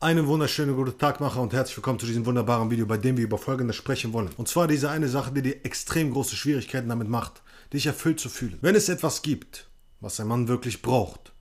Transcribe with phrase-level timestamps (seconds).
[0.00, 3.24] Einen wunderschönen guten Tag, Macher, und herzlich willkommen zu diesem wunderbaren Video, bei dem wir
[3.24, 4.30] über Folgendes sprechen wollen.
[4.36, 8.28] Und zwar diese eine Sache, die dir extrem große Schwierigkeiten damit macht, dich erfüllt zu
[8.28, 8.58] fühlen.
[8.60, 11.32] Wenn es etwas gibt, was ein Mann wirklich braucht,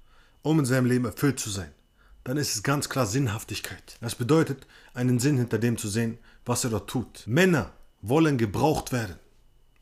[0.42, 1.72] um in seinem Leben erfüllt zu sein,
[2.24, 4.00] dann ist es ganz klar Sinnhaftigkeit.
[4.02, 4.66] Das bedeutet,
[4.96, 7.26] einen Sinn hinter dem zu sehen, was er dort tut.
[7.28, 9.18] Männer wollen gebraucht werden.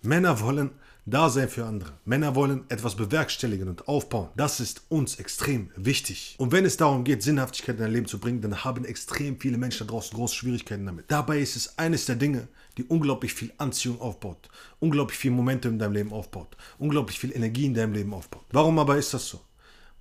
[0.01, 0.71] Männer wollen
[1.05, 1.93] da sein für andere.
[2.03, 4.29] Männer wollen etwas bewerkstelligen und aufbauen.
[4.35, 6.35] Das ist uns extrem wichtig.
[6.39, 9.57] Und wenn es darum geht, Sinnhaftigkeit in dein Leben zu bringen, dann haben extrem viele
[9.57, 11.05] Menschen da draußen große Schwierigkeiten damit.
[11.09, 15.79] Dabei ist es eines der Dinge, die unglaublich viel Anziehung aufbaut, unglaublich viel Momentum in
[15.79, 18.45] deinem Leben aufbaut, unglaublich viel Energie in deinem Leben aufbaut.
[18.51, 19.41] Warum aber ist das so?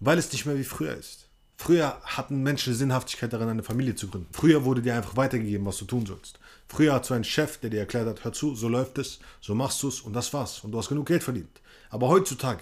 [0.00, 1.28] Weil es nicht mehr wie früher ist.
[1.64, 4.28] Früher hatten Menschen Sinnhaftigkeit darin, eine Familie zu gründen.
[4.32, 6.38] Früher wurde dir einfach weitergegeben, was du tun sollst.
[6.68, 9.54] Früher hat so ein Chef, der dir erklärt hat, hör zu, so läuft es, so
[9.54, 10.62] machst du es und das war's.
[10.62, 11.62] Und du hast genug Geld verdient.
[11.88, 12.60] Aber heutzutage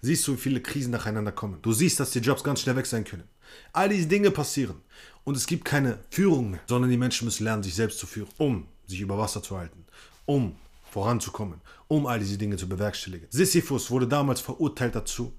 [0.00, 1.58] siehst du, wie viele Krisen nacheinander kommen.
[1.60, 3.24] Du siehst, dass die Jobs ganz schnell weg sein können.
[3.72, 4.80] All diese Dinge passieren.
[5.24, 8.28] Und es gibt keine Führung mehr, sondern die Menschen müssen lernen, sich selbst zu führen,
[8.38, 9.84] um sich über Wasser zu halten,
[10.24, 10.54] um
[10.92, 13.26] voranzukommen, um all diese Dinge zu bewerkstelligen.
[13.28, 15.32] Sisyphus wurde damals verurteilt dazu,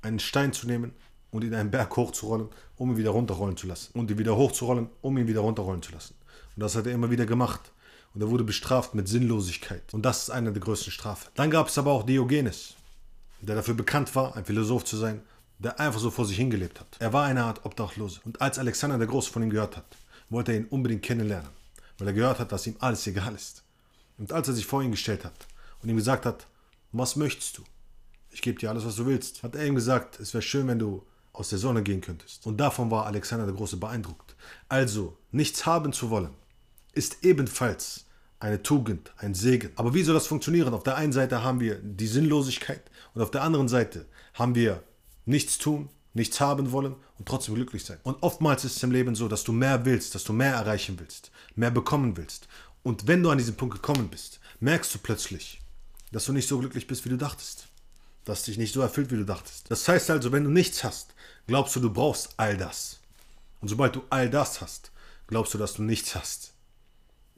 [0.00, 0.94] einen Stein zu nehmen
[1.34, 2.46] und ihn einen Berg hochzurollen,
[2.76, 3.90] um ihn wieder runterrollen zu lassen.
[3.98, 6.14] Und ihn wieder hochzurollen, um ihn wieder runterrollen zu lassen.
[6.54, 7.72] Und das hat er immer wieder gemacht.
[8.14, 9.82] Und er wurde bestraft mit Sinnlosigkeit.
[9.92, 11.28] Und das ist eine der größten Strafen.
[11.34, 12.74] Dann gab es aber auch Diogenes,
[13.40, 15.22] der dafür bekannt war, ein Philosoph zu sein,
[15.58, 16.86] der einfach so vor sich hingelebt hat.
[17.00, 18.20] Er war eine Art Obdachlose.
[18.24, 19.96] Und als Alexander der Große von ihm gehört hat,
[20.30, 21.50] wollte er ihn unbedingt kennenlernen,
[21.98, 23.64] weil er gehört hat, dass ihm alles egal ist.
[24.18, 25.48] Und als er sich vor ihn gestellt hat
[25.82, 26.46] und ihm gesagt hat,
[26.92, 27.64] was möchtest du?
[28.30, 30.78] Ich gebe dir alles, was du willst, hat er ihm gesagt, es wäre schön, wenn
[30.78, 32.46] du aus der Sonne gehen könntest.
[32.46, 34.34] Und davon war Alexander der Große beeindruckt.
[34.68, 36.30] Also, nichts haben zu wollen,
[36.92, 38.06] ist ebenfalls
[38.38, 39.72] eine Tugend, ein Segen.
[39.76, 40.72] Aber wie soll das funktionieren?
[40.72, 42.82] Auf der einen Seite haben wir die Sinnlosigkeit
[43.14, 44.82] und auf der anderen Seite haben wir
[45.26, 47.98] nichts tun, nichts haben wollen und trotzdem glücklich sein.
[48.04, 50.98] Und oftmals ist es im Leben so, dass du mehr willst, dass du mehr erreichen
[51.00, 52.46] willst, mehr bekommen willst.
[52.84, 55.60] Und wenn du an diesen Punkt gekommen bist, merkst du plötzlich,
[56.12, 57.68] dass du nicht so glücklich bist, wie du dachtest
[58.24, 59.70] das dich nicht so erfüllt, wie du dachtest.
[59.70, 61.14] Das heißt also, wenn du nichts hast,
[61.46, 63.00] glaubst du, du brauchst all das.
[63.60, 64.90] Und sobald du all das hast,
[65.26, 66.52] glaubst du, dass du nichts hast.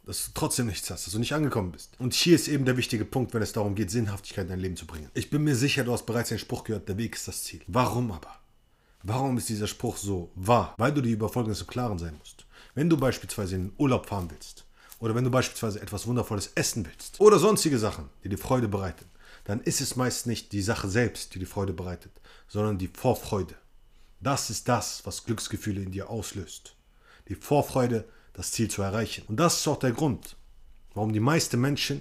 [0.05, 1.95] Dass du trotzdem nichts hast, dass du nicht angekommen bist.
[1.99, 4.77] Und hier ist eben der wichtige Punkt, wenn es darum geht, Sinnhaftigkeit in dein Leben
[4.77, 5.11] zu bringen.
[5.15, 7.61] Ich bin mir sicher, du hast bereits den Spruch gehört, der Weg ist das Ziel.
[7.67, 8.37] Warum aber?
[9.03, 10.75] Warum ist dieser Spruch so wahr?
[10.79, 12.45] Weil du dir über Folgendes im Klaren sein musst.
[12.75, 14.65] Wenn du beispielsweise in den Urlaub fahren willst,
[14.99, 19.05] oder wenn du beispielsweise etwas Wundervolles essen willst, oder sonstige Sachen, die dir Freude bereiten,
[19.47, 22.11] dann ist es meist nicht die Sache selbst, die die Freude bereitet,
[22.49, 23.55] sondern die Vorfreude.
[24.21, 26.75] Das ist das, was Glücksgefühle in dir auslöst.
[27.29, 29.25] Die Vorfreude, das Ziel zu erreichen.
[29.29, 30.37] Und das ist auch der Grund,
[30.95, 32.01] warum die meisten Menschen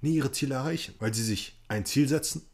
[0.00, 0.96] nie ihre Ziele erreichen.
[0.98, 2.44] Weil sie sich ein Ziel setzen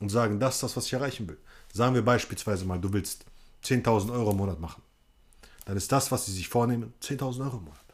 [0.00, 1.38] und sagen, das ist das, was ich erreichen will.
[1.70, 3.26] Sagen wir beispielsweise mal, du willst
[3.64, 4.82] 10.000 Euro im Monat machen.
[5.66, 7.84] Dann ist das, was sie sich vornehmen, 10.000 Euro im Monat.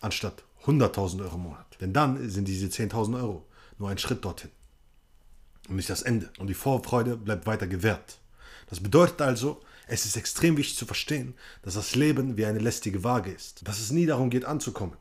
[0.00, 1.66] Anstatt 100.000 Euro im Monat.
[1.78, 3.46] Denn dann sind diese 10.000 Euro
[3.78, 4.50] nur ein Schritt dorthin
[5.68, 6.30] und nicht das Ende.
[6.38, 8.18] Und die Vorfreude bleibt weiter gewährt.
[8.68, 13.04] Das bedeutet also, es ist extrem wichtig zu verstehen, dass das Leben wie eine lästige
[13.04, 13.66] Waage ist.
[13.68, 14.96] Dass es nie darum geht, anzukommen.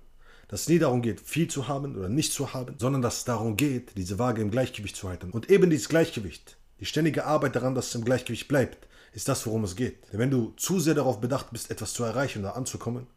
[0.48, 3.26] Dass es nie darum geht, viel zu haben oder nicht zu haben, sondern dass es
[3.26, 5.32] darum geht, diese Waage im Gleichgewicht zu halten.
[5.32, 9.46] Und eben dieses Gleichgewicht, die ständige Arbeit daran, dass es im Gleichgewicht bleibt, ist das,
[9.46, 10.12] worum es geht.
[10.12, 13.08] Denn wenn du zu sehr darauf bedacht bist, etwas zu erreichen oder anzukommen,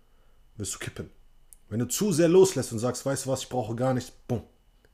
[0.56, 1.10] wirst du kippen.
[1.68, 4.42] Wenn du zu sehr loslässt und sagst, weißt du was, ich brauche gar nichts, bumm,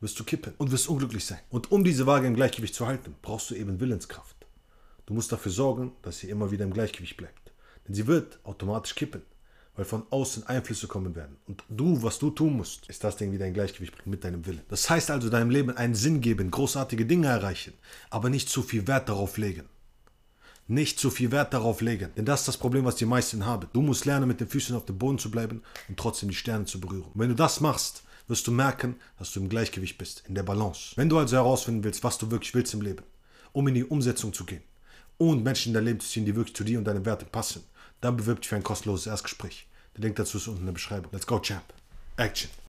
[0.03, 1.39] wirst du kippen und wirst unglücklich sein.
[1.49, 4.37] Und um diese Waage im Gleichgewicht zu halten, brauchst du eben Willenskraft.
[5.07, 7.53] Du musst dafür sorgen, dass sie immer wieder im Gleichgewicht bleibt.
[7.87, 9.23] Denn sie wird automatisch kippen,
[9.77, 11.37] weil von außen Einflüsse kommen werden.
[11.47, 14.45] Und du, was du tun musst, ist das Ding wieder in Gleichgewicht bringen mit deinem
[14.45, 14.63] Willen.
[14.69, 17.73] Das heißt also, deinem Leben einen Sinn geben, großartige Dinge erreichen,
[18.11, 19.69] aber nicht zu viel Wert darauf legen.
[20.69, 23.69] Nicht zu viel Wert darauf legen, denn das ist das Problem, was die meisten haben.
[23.73, 26.65] Du musst lernen, mit den Füßen auf dem Boden zu bleiben und trotzdem die Sterne
[26.65, 27.11] zu berühren.
[27.13, 30.43] Und wenn du das machst, wirst du merken, dass du im Gleichgewicht bist, in der
[30.43, 30.97] Balance.
[30.97, 33.05] Wenn du also herausfinden willst, was du wirklich willst im Leben,
[33.53, 34.63] um in die Umsetzung zu gehen
[35.19, 37.63] und Menschen in dein Leben zu ziehen, die wirklich zu dir und deinen Werten passen,
[38.01, 39.67] dann bewirb dich für ein kostenloses Erstgespräch.
[39.97, 41.13] Der Link dazu ist unten in der Beschreibung.
[41.13, 41.63] Let's go, Champ.
[42.17, 42.51] Action.